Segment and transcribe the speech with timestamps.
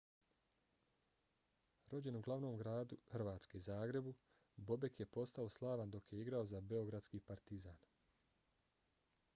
[1.91, 4.15] rođen u glavnom gradu hrvatske zagrebu
[4.71, 7.85] bobek je postao slavan dok je igrao za beogradski partizan